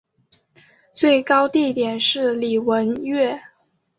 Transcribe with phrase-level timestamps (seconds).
[0.93, 3.39] 最高地点是礼文岳。